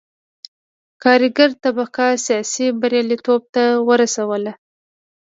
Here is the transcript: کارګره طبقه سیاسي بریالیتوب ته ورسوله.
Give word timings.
کارګره 1.03 1.55
طبقه 1.63 2.05
سیاسي 2.25 2.65
بریالیتوب 2.79 3.41
ته 3.53 3.63
ورسوله. 3.89 4.51